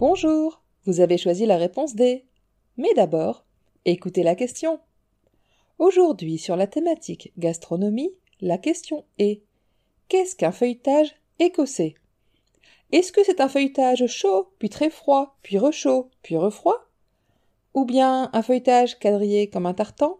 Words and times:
Bonjour, 0.00 0.62
vous 0.86 1.00
avez 1.00 1.18
choisi 1.18 1.44
la 1.44 1.58
réponse 1.58 1.94
D. 1.94 2.24
Mais 2.78 2.88
d'abord, 2.96 3.44
écoutez 3.84 4.22
la 4.22 4.34
question. 4.34 4.80
Aujourd'hui, 5.78 6.38
sur 6.38 6.56
la 6.56 6.66
thématique 6.66 7.34
gastronomie, 7.36 8.10
la 8.40 8.56
question 8.56 9.04
est 9.18 9.42
Qu'est-ce 10.08 10.36
qu'un 10.36 10.52
feuilletage 10.52 11.14
écossais? 11.38 11.96
Est-ce 12.92 13.12
que 13.12 13.22
c'est 13.22 13.42
un 13.42 13.50
feuilletage 13.50 14.06
chaud, 14.06 14.50
puis 14.58 14.70
très 14.70 14.88
froid, 14.88 15.36
puis 15.42 15.58
rechaud, 15.58 16.08
puis 16.22 16.38
refroid? 16.38 16.88
Ou 17.74 17.84
bien 17.84 18.30
un 18.32 18.42
feuilletage 18.42 18.98
quadrillé 18.98 19.50
comme 19.50 19.66
un 19.66 19.74
tartan? 19.74 20.18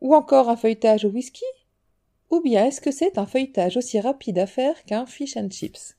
Ou 0.00 0.12
encore 0.12 0.48
un 0.48 0.56
feuilletage 0.56 1.04
au 1.04 1.10
whisky? 1.10 1.44
Ou 2.30 2.40
bien 2.40 2.66
est-ce 2.66 2.80
que 2.80 2.90
c'est 2.90 3.16
un 3.16 3.26
feuilletage 3.26 3.76
aussi 3.76 4.00
rapide 4.00 4.40
à 4.40 4.48
faire 4.48 4.82
qu'un 4.82 5.06
fish 5.06 5.36
and 5.36 5.50
chips? 5.50 5.96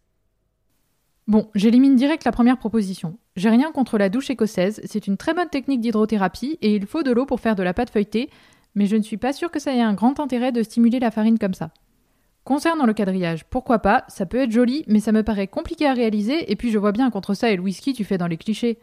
Bon, 1.27 1.49
j'élimine 1.55 1.95
direct 1.95 2.25
la 2.25 2.33
première 2.33 2.57
proposition. 2.57 3.17
J'ai 3.38 3.49
rien 3.49 3.71
contre 3.71 3.97
la 3.97 4.09
douche 4.09 4.29
écossaise, 4.29 4.81
c'est 4.83 5.07
une 5.07 5.16
très 5.16 5.33
bonne 5.33 5.47
technique 5.47 5.80
d'hydrothérapie 5.80 6.57
et 6.61 6.75
il 6.75 6.85
faut 6.85 7.02
de 7.02 7.11
l'eau 7.11 7.25
pour 7.25 7.39
faire 7.39 7.55
de 7.55 7.63
la 7.63 7.73
pâte 7.73 7.91
feuilletée, 7.91 8.30
mais 8.75 8.88
je 8.88 8.97
ne 8.97 9.02
suis 9.03 9.17
pas 9.17 9.31
sûre 9.31 9.49
que 9.49 9.59
ça 9.59 9.73
ait 9.73 9.81
un 9.81 9.93
grand 9.93 10.19
intérêt 10.19 10.52
de 10.52 10.63
stimuler 10.63 10.99
la 10.99 11.11
farine 11.11 11.39
comme 11.39 11.53
ça. 11.53 11.69
Concernant 12.43 12.85
le 12.85 12.93
quadrillage, 12.93 13.45
pourquoi 13.45 13.80
pas, 13.80 14.03
ça 14.09 14.25
peut 14.25 14.39
être 14.39 14.52
joli, 14.52 14.83
mais 14.88 14.99
ça 14.99 15.13
me 15.13 15.23
paraît 15.23 15.47
compliqué 15.47 15.88
à 15.88 15.93
réaliser, 15.93 16.52
et 16.52 16.57
puis 16.57 16.71
je 16.71 16.77
vois 16.77 16.91
bien 16.91 17.09
contre 17.09 17.35
ça 17.35 17.49
et 17.49 17.55
le 17.55 17.61
whisky 17.61 17.93
tu 17.93 18.03
fais 18.03 18.17
dans 18.17 18.27
les 18.27 18.37
clichés. 18.37 18.77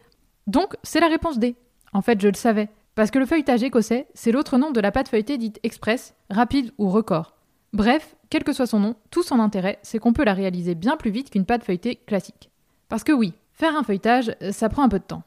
Donc, 0.47 0.75
c'est 0.81 0.99
la 0.99 1.07
réponse 1.07 1.37
D. 1.37 1.55
En 1.93 2.01
fait, 2.01 2.19
je 2.19 2.27
le 2.27 2.33
savais. 2.33 2.69
Parce 2.95 3.11
que 3.11 3.19
le 3.19 3.27
feuilletage 3.27 3.61
écossais, 3.61 4.07
c'est 4.15 4.31
l'autre 4.31 4.57
nom 4.57 4.71
de 4.71 4.81
la 4.81 4.91
pâte 4.91 5.09
feuilletée 5.09 5.37
dite 5.37 5.59
express, 5.61 6.15
rapide 6.31 6.71
ou 6.79 6.89
record. 6.89 7.35
Bref, 7.71 8.15
quel 8.31 8.45
que 8.45 8.53
soit 8.53 8.65
son 8.65 8.79
nom, 8.79 8.95
tout 9.11 9.23
son 9.23 9.39
intérêt, 9.39 9.77
c'est 9.83 9.99
qu'on 9.99 10.13
peut 10.13 10.23
la 10.23 10.33
réaliser 10.33 10.73
bien 10.73 10.95
plus 10.95 11.11
vite 11.11 11.29
qu'une 11.29 11.45
pâte 11.45 11.65
feuilletée 11.65 11.97
classique. 11.97 12.49
Parce 12.87 13.03
que 13.03 13.11
oui, 13.11 13.33
faire 13.51 13.75
un 13.75 13.83
feuilletage, 13.83 14.33
ça 14.51 14.69
prend 14.69 14.83
un 14.83 14.89
peu 14.89 14.99
de 14.99 15.03
temps. 15.03 15.23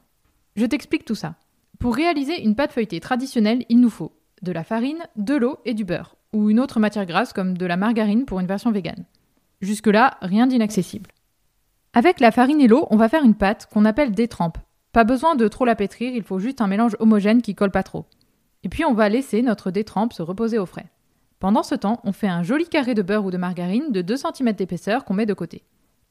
Je 0.55 0.65
t'explique 0.65 1.05
tout 1.05 1.15
ça. 1.15 1.35
Pour 1.79 1.95
réaliser 1.95 2.43
une 2.43 2.55
pâte 2.55 2.73
feuilletée 2.73 2.99
traditionnelle, 2.99 3.63
il 3.69 3.79
nous 3.79 3.91
faut 3.91 4.11
de 4.41 4.51
la 4.51 4.63
farine, 4.63 5.05
de 5.17 5.35
l'eau 5.35 5.59
et 5.65 5.75
du 5.75 5.85
beurre, 5.85 6.15
ou 6.33 6.49
une 6.49 6.59
autre 6.59 6.79
matière 6.79 7.05
grasse 7.05 7.31
comme 7.31 7.55
de 7.55 7.65
la 7.67 7.77
margarine 7.77 8.25
pour 8.25 8.39
une 8.39 8.47
version 8.47 8.71
végane. 8.71 9.05
Jusque-là, 9.61 10.17
rien 10.23 10.47
d'inaccessible. 10.47 11.11
Avec 11.93 12.19
la 12.19 12.31
farine 12.31 12.59
et 12.59 12.67
l'eau, 12.67 12.87
on 12.89 12.97
va 12.97 13.07
faire 13.07 13.23
une 13.23 13.35
pâte 13.35 13.67
qu'on 13.71 13.85
appelle 13.85 14.13
détrempe. 14.13 14.57
Pas 14.93 15.03
besoin 15.03 15.35
de 15.35 15.47
trop 15.47 15.65
la 15.65 15.75
pétrir, 15.75 16.13
il 16.15 16.23
faut 16.23 16.39
juste 16.39 16.59
un 16.59 16.67
mélange 16.67 16.97
homogène 16.99 17.43
qui 17.43 17.53
colle 17.53 17.71
pas 17.71 17.83
trop. 17.83 18.05
Et 18.63 18.69
puis 18.69 18.83
on 18.83 18.95
va 18.95 19.09
laisser 19.09 19.43
notre 19.43 19.69
détrempe 19.69 20.11
se 20.11 20.23
reposer 20.23 20.57
au 20.57 20.65
frais. 20.65 20.87
Pendant 21.39 21.63
ce 21.63 21.75
temps, 21.75 21.99
on 22.03 22.11
fait 22.11 22.27
un 22.27 22.43
joli 22.43 22.67
carré 22.67 22.93
de 22.93 23.01
beurre 23.01 23.25
ou 23.25 23.31
de 23.31 23.37
margarine 23.37 23.91
de 23.91 24.01
2 24.01 24.15
cm 24.15 24.53
d'épaisseur 24.53 25.05
qu'on 25.05 25.13
met 25.13 25.25
de 25.25 25.33
côté. 25.33 25.63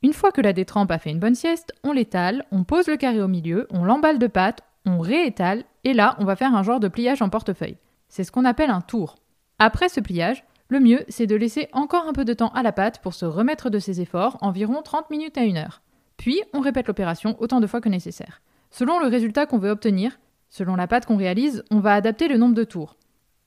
Une 0.02 0.12
fois 0.12 0.32
que 0.32 0.42
la 0.42 0.52
détrempe 0.52 0.90
a 0.90 0.98
fait 0.98 1.10
une 1.10 1.18
bonne 1.18 1.34
sieste, 1.34 1.72
on 1.82 1.92
l'étale, 1.92 2.44
on 2.52 2.64
pose 2.64 2.88
le 2.88 2.96
carré 2.96 3.22
au 3.22 3.28
milieu, 3.28 3.66
on 3.70 3.84
l'emballe 3.84 4.18
de 4.18 4.26
pâte, 4.26 4.60
on 4.84 4.98
réétale, 4.98 5.64
et 5.82 5.94
là, 5.94 6.14
on 6.18 6.24
va 6.24 6.36
faire 6.36 6.54
un 6.54 6.62
genre 6.62 6.80
de 6.80 6.88
pliage 6.88 7.22
en 7.22 7.30
portefeuille. 7.30 7.78
C'est 8.08 8.22
ce 8.22 8.30
qu'on 8.30 8.44
appelle 8.44 8.68
un 8.68 8.82
tour. 8.82 9.16
Après 9.58 9.88
ce 9.88 10.00
pliage, 10.00 10.44
le 10.68 10.80
mieux, 10.80 11.04
c'est 11.08 11.26
de 11.26 11.36
laisser 11.36 11.68
encore 11.72 12.06
un 12.06 12.12
peu 12.12 12.24
de 12.24 12.34
temps 12.34 12.52
à 12.54 12.62
la 12.62 12.72
pâte 12.72 13.00
pour 13.00 13.14
se 13.14 13.24
remettre 13.24 13.70
de 13.70 13.78
ses 13.78 14.00
efforts, 14.00 14.36
environ 14.42 14.82
30 14.82 15.10
minutes 15.10 15.38
à 15.38 15.42
1 15.42 15.56
heure. 15.56 15.80
Puis, 16.16 16.42
on 16.52 16.60
répète 16.60 16.86
l'opération 16.86 17.36
autant 17.38 17.60
de 17.60 17.66
fois 17.66 17.80
que 17.80 17.88
nécessaire. 17.88 18.42
Selon 18.70 18.98
le 18.98 19.06
résultat 19.06 19.46
qu'on 19.46 19.58
veut 19.58 19.70
obtenir, 19.70 20.18
selon 20.50 20.76
la 20.76 20.86
pâte 20.86 21.06
qu'on 21.06 21.16
réalise, 21.16 21.64
on 21.70 21.80
va 21.80 21.94
adapter 21.94 22.28
le 22.28 22.36
nombre 22.36 22.54
de 22.54 22.64
tours. 22.64 22.96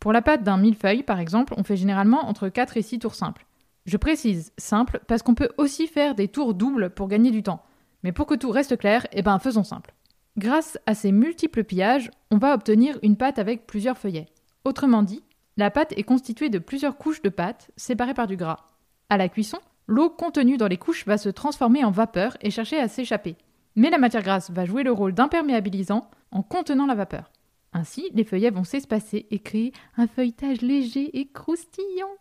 Pour 0.07 0.13
la 0.13 0.21
pâte 0.21 0.43
d'un 0.43 0.55
millefeuille, 0.55 1.03
par 1.03 1.19
exemple, 1.19 1.53
on 1.57 1.63
fait 1.63 1.75
généralement 1.75 2.29
entre 2.29 2.47
4 2.47 2.77
et 2.77 2.81
6 2.81 2.99
tours 2.99 3.13
simples. 3.13 3.45
Je 3.85 3.97
précise 3.97 4.53
simple 4.57 5.01
parce 5.05 5.21
qu'on 5.21 5.35
peut 5.35 5.49
aussi 5.57 5.85
faire 5.85 6.15
des 6.15 6.29
tours 6.29 6.53
doubles 6.53 6.91
pour 6.91 7.09
gagner 7.09 7.29
du 7.29 7.43
temps. 7.43 7.61
Mais 8.03 8.13
pour 8.13 8.25
que 8.25 8.35
tout 8.35 8.49
reste 8.49 8.77
clair, 8.77 9.05
eh 9.11 9.21
ben 9.21 9.37
faisons 9.37 9.65
simple. 9.65 9.93
Grâce 10.37 10.79
à 10.85 10.95
ces 10.95 11.11
multiples 11.11 11.65
pillages, 11.65 12.09
on 12.31 12.37
va 12.37 12.53
obtenir 12.53 12.97
une 13.03 13.17
pâte 13.17 13.37
avec 13.37 13.67
plusieurs 13.67 13.97
feuillets. 13.97 14.27
Autrement 14.63 15.03
dit, 15.03 15.25
la 15.57 15.71
pâte 15.71 15.91
est 15.97 16.03
constituée 16.03 16.47
de 16.47 16.59
plusieurs 16.59 16.95
couches 16.95 17.21
de 17.21 17.27
pâte 17.27 17.69
séparées 17.75 18.13
par 18.13 18.27
du 18.27 18.37
gras. 18.37 18.65
À 19.09 19.17
la 19.17 19.27
cuisson, 19.27 19.59
l'eau 19.87 20.09
contenue 20.09 20.55
dans 20.55 20.69
les 20.69 20.77
couches 20.77 21.05
va 21.05 21.17
se 21.17 21.27
transformer 21.27 21.83
en 21.83 21.91
vapeur 21.91 22.37
et 22.39 22.49
chercher 22.49 22.79
à 22.79 22.87
s'échapper. 22.87 23.35
Mais 23.75 23.89
la 23.89 23.97
matière 23.97 24.23
grasse 24.23 24.51
va 24.51 24.63
jouer 24.63 24.83
le 24.83 24.93
rôle 24.93 25.11
d'imperméabilisant 25.11 26.09
en 26.31 26.43
contenant 26.43 26.85
la 26.85 26.95
vapeur. 26.95 27.29
Ainsi, 27.73 28.09
les 28.13 28.23
feuillets 28.23 28.49
vont 28.49 28.63
s'espacer 28.63 29.27
et 29.29 29.39
créer 29.39 29.73
un 29.97 30.07
feuilletage 30.07 30.61
léger 30.61 31.19
et 31.19 31.27
croustillant. 31.27 32.15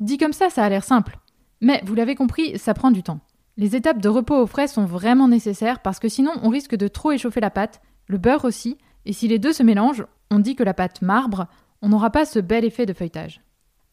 Dit 0.00 0.18
comme 0.18 0.32
ça, 0.32 0.50
ça 0.50 0.64
a 0.64 0.68
l'air 0.68 0.84
simple. 0.84 1.18
Mais 1.60 1.82
vous 1.84 1.94
l'avez 1.94 2.14
compris, 2.14 2.58
ça 2.58 2.74
prend 2.74 2.90
du 2.90 3.02
temps. 3.02 3.20
Les 3.56 3.74
étapes 3.74 4.02
de 4.02 4.10
repos 4.10 4.36
au 4.36 4.46
frais 4.46 4.68
sont 4.68 4.84
vraiment 4.84 5.28
nécessaires 5.28 5.80
parce 5.80 5.98
que 5.98 6.10
sinon 6.10 6.32
on 6.42 6.50
risque 6.50 6.76
de 6.76 6.88
trop 6.88 7.12
échauffer 7.12 7.40
la 7.40 7.50
pâte, 7.50 7.80
le 8.06 8.18
beurre 8.18 8.44
aussi, 8.44 8.76
et 9.06 9.14
si 9.14 9.28
les 9.28 9.38
deux 9.38 9.54
se 9.54 9.62
mélangent, 9.62 10.04
on 10.30 10.38
dit 10.38 10.56
que 10.56 10.62
la 10.62 10.74
pâte 10.74 11.00
marbre, 11.00 11.46
on 11.80 11.88
n'aura 11.88 12.10
pas 12.10 12.26
ce 12.26 12.38
bel 12.38 12.64
effet 12.64 12.84
de 12.84 12.92
feuilletage. 12.92 13.40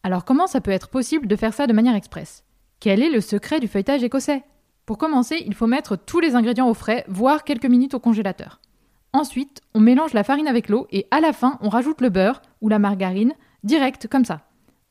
Alors 0.02 0.26
comment 0.26 0.46
ça 0.46 0.60
peut 0.60 0.70
être 0.70 0.88
possible 0.88 1.26
de 1.26 1.36
faire 1.36 1.54
ça 1.54 1.66
de 1.66 1.72
manière 1.72 1.94
express 1.94 2.44
Quel 2.78 3.02
est 3.02 3.08
le 3.08 3.22
secret 3.22 3.58
du 3.58 3.68
feuilletage 3.68 4.04
écossais? 4.04 4.44
Pour 4.86 4.98
commencer, 4.98 5.42
il 5.46 5.54
faut 5.54 5.66
mettre 5.66 5.96
tous 5.96 6.20
les 6.20 6.34
ingrédients 6.34 6.68
au 6.68 6.74
frais, 6.74 7.04
voire 7.08 7.44
quelques 7.44 7.64
minutes 7.64 7.94
au 7.94 8.00
congélateur. 8.00 8.60
Ensuite, 9.14 9.62
on 9.74 9.80
mélange 9.80 10.12
la 10.12 10.24
farine 10.24 10.48
avec 10.48 10.68
l'eau 10.68 10.86
et 10.90 11.06
à 11.10 11.20
la 11.20 11.32
fin, 11.32 11.58
on 11.62 11.70
rajoute 11.70 12.02
le 12.02 12.10
beurre 12.10 12.42
ou 12.60 12.68
la 12.68 12.78
margarine, 12.78 13.32
direct 13.62 14.08
comme 14.08 14.24
ça. 14.24 14.42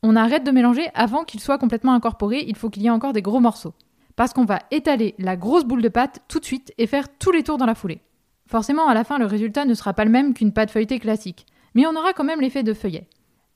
On 0.02 0.16
arrête 0.16 0.44
de 0.44 0.52
mélanger 0.52 0.90
avant 0.96 1.24
qu'il 1.24 1.40
soit 1.40 1.60
complètement 1.60 1.94
incorporé, 1.94 2.44
il 2.48 2.56
faut 2.56 2.70
qu'il 2.70 2.82
y 2.82 2.88
ait 2.88 2.92
encore 2.92 3.14
des 3.14 3.22
gros 3.22 3.40
morceaux. 3.40 3.74
Parce 4.16 4.34
qu'on 4.34 4.46
va 4.46 4.60
étaler 4.72 5.14
la 5.20 5.36
grosse 5.36 5.66
boule 5.66 5.82
de 5.82 5.90
pâte 5.90 6.22
tout 6.28 6.40
de 6.40 6.46
suite 6.46 6.74
et 6.78 6.88
faire 6.88 7.08
tous 7.20 7.32
les 7.32 7.44
tours 7.44 7.58
dans 7.58 7.66
la 7.66 7.76
foulée. 7.76 8.02
Forcément, 8.48 8.88
à 8.88 8.94
la 8.94 9.04
fin, 9.04 9.20
le 9.20 9.26
résultat 9.26 9.66
ne 9.66 9.74
sera 9.74 9.94
pas 9.94 10.06
le 10.06 10.12
même 10.12 10.34
qu'une 10.34 10.54
pâte 10.54 10.72
feuilletée 10.72 11.00
classique, 11.00 11.46
mais 11.76 11.86
on 11.86 11.96
aura 11.96 12.14
quand 12.14 12.24
même 12.24 12.42
l'effet 12.42 12.64
de 12.64 12.74
feuillet. 12.74 13.08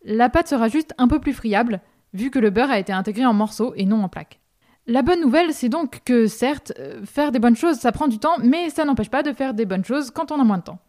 La 0.03 0.29
pâte 0.29 0.47
sera 0.47 0.67
juste 0.67 0.93
un 0.97 1.07
peu 1.07 1.19
plus 1.19 1.33
friable, 1.33 1.81
vu 2.13 2.29
que 2.29 2.39
le 2.39 2.49
beurre 2.49 2.71
a 2.71 2.79
été 2.79 2.93
intégré 2.93 3.25
en 3.25 3.33
morceaux 3.33 3.73
et 3.75 3.85
non 3.85 4.03
en 4.03 4.09
plaques. 4.09 4.39
La 4.89 5.01
bonne 5.01 5.19
nouvelle, 5.19 5.53
c'est 5.53 5.67
donc 5.67 5.99
que 6.05 6.27
certes, 6.27 6.71
euh, 6.79 7.03
faire 7.03 7.33
des 7.33 7.39
bonnes 7.39 7.57
choses, 7.57 7.75
ça 7.75 7.91
prend 7.91 8.07
du 8.07 8.19
temps, 8.19 8.37
mais 8.41 8.69
ça 8.69 8.85
n'empêche 8.85 9.09
pas 9.09 9.21
de 9.21 9.33
faire 9.33 9.53
des 9.53 9.65
bonnes 9.65 9.83
choses 9.83 10.11
quand 10.11 10.31
on 10.31 10.39
a 10.39 10.45
moins 10.45 10.59
de 10.59 10.63
temps. 10.63 10.79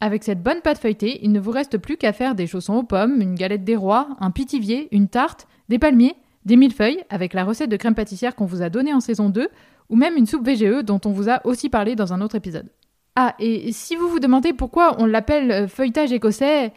Avec 0.00 0.22
cette 0.22 0.40
bonne 0.40 0.60
pâte 0.60 0.78
feuilletée, 0.78 1.18
il 1.24 1.32
ne 1.32 1.40
vous 1.40 1.50
reste 1.50 1.76
plus 1.76 1.96
qu'à 1.96 2.12
faire 2.12 2.36
des 2.36 2.46
chaussons 2.46 2.74
aux 2.74 2.84
pommes, 2.84 3.20
une 3.20 3.34
galette 3.34 3.64
des 3.64 3.74
rois, 3.74 4.08
un 4.20 4.30
pitivier, 4.30 4.86
une 4.92 5.08
tarte, 5.08 5.48
des 5.68 5.80
palmiers, 5.80 6.14
des 6.44 6.54
millefeuilles, 6.54 7.02
avec 7.10 7.34
la 7.34 7.44
recette 7.44 7.70
de 7.70 7.76
crème 7.76 7.96
pâtissière 7.96 8.36
qu'on 8.36 8.46
vous 8.46 8.62
a 8.62 8.70
donnée 8.70 8.94
en 8.94 9.00
saison 9.00 9.30
2, 9.30 9.48
ou 9.88 9.96
même 9.96 10.16
une 10.16 10.26
soupe 10.26 10.46
VGE 10.46 10.84
dont 10.84 11.00
on 11.04 11.10
vous 11.10 11.28
a 11.28 11.44
aussi 11.44 11.68
parlé 11.68 11.96
dans 11.96 12.12
un 12.12 12.20
autre 12.20 12.36
épisode. 12.36 12.70
Ah, 13.16 13.34
et 13.40 13.72
si 13.72 13.96
vous 13.96 14.08
vous 14.08 14.20
demandez 14.20 14.52
pourquoi 14.52 14.94
on 15.00 15.06
l'appelle 15.06 15.50
euh, 15.50 15.66
feuilletage 15.66 16.12
écossais, 16.12 16.72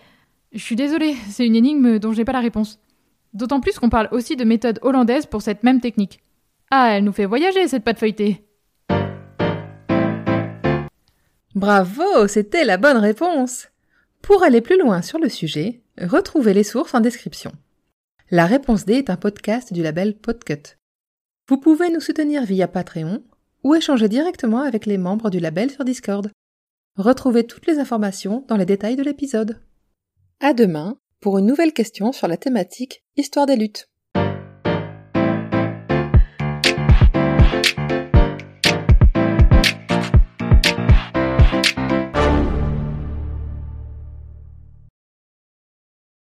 je 0.51 0.63
suis 0.63 0.75
désolée, 0.75 1.15
c'est 1.29 1.45
une 1.45 1.55
énigme 1.55 1.99
dont 1.99 2.13
j'ai 2.13 2.25
pas 2.25 2.33
la 2.33 2.39
réponse. 2.39 2.79
D'autant 3.35 3.59
plus 3.59 3.77
qu'on 3.77 3.89
parle 3.89 4.09
aussi 4.11 4.35
de 4.35 4.43
méthode 4.43 4.79
hollandaise 4.81 5.27
pour 5.27 5.43
cette 5.43 5.63
même 5.63 5.79
technique. 5.79 6.19
Ah, 6.75 6.97
elle 6.97 7.03
nous 7.03 7.13
fait 7.13 7.27
voyager 7.27 7.67
cette 7.67 7.83
pâte 7.83 7.99
feuilletée. 7.99 8.43
Bravo, 11.53 12.27
c'était 12.27 12.65
la 12.65 12.77
bonne 12.77 12.97
réponse. 12.97 13.67
Pour 14.23 14.41
aller 14.41 14.59
plus 14.59 14.79
loin 14.79 15.03
sur 15.03 15.19
le 15.19 15.29
sujet, 15.29 15.83
retrouvez 16.01 16.55
les 16.55 16.63
sources 16.63 16.95
en 16.95 16.99
description. 16.99 17.51
La 18.31 18.47
réponse 18.47 18.85
D 18.85 18.93
est 18.93 19.11
un 19.11 19.17
podcast 19.17 19.71
du 19.71 19.83
label 19.83 20.17
Podcut. 20.17 20.79
Vous 21.47 21.57
pouvez 21.57 21.91
nous 21.91 21.99
soutenir 21.99 22.43
via 22.43 22.67
Patreon 22.67 23.21
ou 23.63 23.75
échanger 23.75 24.09
directement 24.09 24.61
avec 24.61 24.87
les 24.87 24.97
membres 24.97 25.29
du 25.29 25.39
label 25.39 25.69
sur 25.69 25.85
Discord. 25.85 26.31
Retrouvez 26.97 27.45
toutes 27.45 27.67
les 27.67 27.77
informations 27.77 28.45
dans 28.47 28.57
les 28.57 28.65
détails 28.65 28.95
de 28.95 29.03
l'épisode. 29.03 29.61
À 30.39 30.55
demain 30.55 30.97
pour 31.21 31.37
une 31.37 31.45
nouvelle 31.45 31.71
question 31.71 32.11
sur 32.11 32.27
la 32.27 32.37
thématique 32.37 33.03
Histoire 33.15 33.45
des 33.45 33.57
luttes. 33.57 33.92